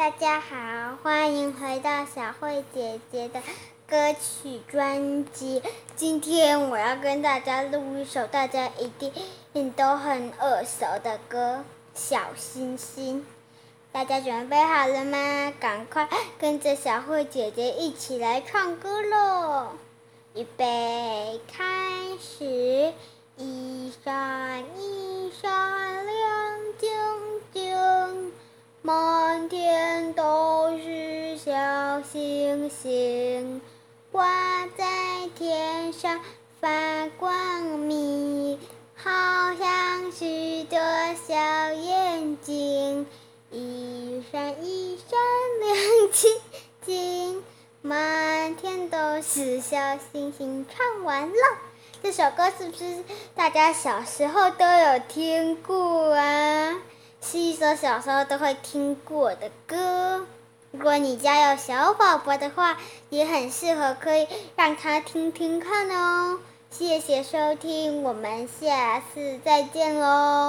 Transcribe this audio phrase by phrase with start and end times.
[0.00, 3.42] 大家好，欢迎回到小慧姐姐的
[3.86, 5.62] 歌曲专辑。
[5.94, 11.56] 今天我要跟大家录一首大家一定都很耳熟的歌
[11.94, 13.20] 《小星星》。
[13.92, 15.52] 大家准备好了吗？
[15.60, 16.08] 赶快
[16.38, 19.72] 跟着小慧姐姐一起来唱歌喽！
[20.34, 22.94] 预备，开始，
[23.36, 25.69] 一闪一闪
[31.42, 33.62] 小星星，
[34.12, 34.26] 挂
[34.76, 36.20] 在天上
[36.60, 38.60] 发光明，
[38.94, 39.10] 好
[39.58, 40.78] 像许多
[41.26, 43.06] 小眼睛，
[43.50, 45.18] 一闪一闪
[45.60, 46.30] 亮晶
[46.82, 47.42] 晶。
[47.80, 51.34] 满天都是小星星，唱完了。
[52.02, 53.02] 这首歌是不是
[53.34, 56.76] 大家小时候都有听过啊？
[57.22, 60.26] 是一首小时候都会听过的歌。
[60.72, 66.38] 如果你家有小宝宝的话，也很适合可以让他听听看哦。
[66.70, 70.48] 谢谢收听，我们下次再见喽。